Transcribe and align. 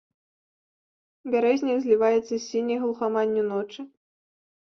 Бярэзнік 1.33 1.77
зліваецца 1.83 2.23
з 2.37 2.41
сіняй 2.51 2.79
глухаманню 2.85 3.43
ночы. 3.51 3.81